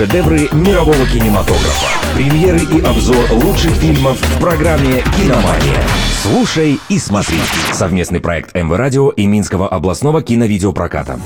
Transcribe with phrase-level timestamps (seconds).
[0.00, 1.86] Шедевры мирового кинематографа.
[2.14, 5.86] Премьеры и обзор лучших фильмов в программе «Киномания».
[6.22, 7.36] Слушай и смотри.
[7.74, 11.20] Совместный проект МВ Радио и Минского областного киновидеопроката.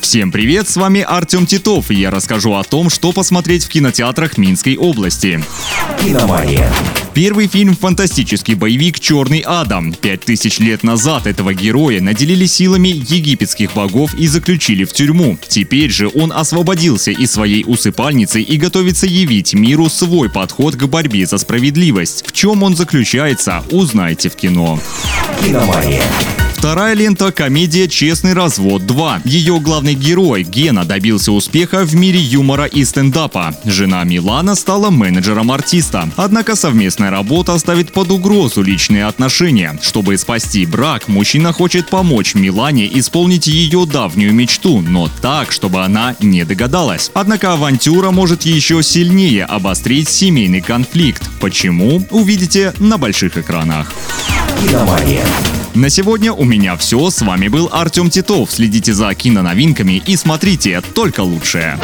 [0.00, 4.38] Всем привет, с вами Артем Титов, и я расскажу о том, что посмотреть в кинотеатрах
[4.38, 5.40] Минской области.
[6.00, 6.68] «Киномания».
[7.14, 9.92] Первый фильм– фантастический боевик «Черный Адам».
[9.92, 15.36] Пять тысяч лет назад этого героя наделили силами египетских богов и заключили в тюрьму.
[15.46, 21.26] Теперь же он освободился из своей усыпальницы и готовится явить миру свой подход к борьбе
[21.26, 22.24] за справедливость.
[22.26, 24.80] В чем он заключается, узнайте в кино.
[25.42, 26.02] «Киномания».
[26.62, 29.22] Вторая лента– комедия «Честный развод 2».
[29.24, 33.52] Ее главный герой Гена добился успеха в мире юмора и стендапа.
[33.64, 36.08] Жена Милана стала менеджером артиста.
[36.14, 39.76] Однако совместная работа ставит под угрозу личные отношения.
[39.82, 46.14] Чтобы спасти брак, мужчина хочет помочь Милане исполнить ее давнюю мечту, но так, чтобы она
[46.20, 47.10] не догадалась.
[47.12, 51.28] Однако авантюра может еще сильнее обострить семейный конфликт.
[51.40, 52.06] Почему?
[52.12, 53.92] Увидите на больших экранах.
[54.60, 55.26] «Киномания».
[55.74, 57.08] На сегодня у меня все.
[57.08, 58.50] С вами был Артем Титов.
[58.50, 61.78] Следите за киноновинками и смотрите только лучшее.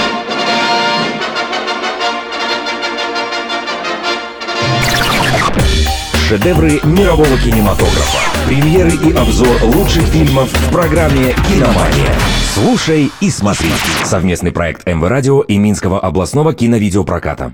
[6.29, 8.19] Шедевры мирового кинематографа.
[8.47, 12.15] Премьеры и обзор лучших фильмов в программе «Киномания».
[12.53, 13.71] Слушай и смотри.
[14.05, 17.47] Совместный проект МВ Радио и Минского областного киновидеопроката.